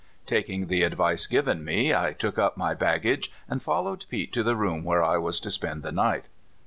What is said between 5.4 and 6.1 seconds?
to spend the